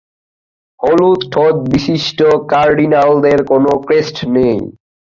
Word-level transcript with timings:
হলুদ 0.79 1.21
ঠোঁট 1.33 1.55
বিশিষ্ট 1.71 2.19
কার্ডিনালদের 2.51 3.39
কোন 3.51 3.63
ক্রেস্ট 3.85 4.17
নেই। 4.35 4.57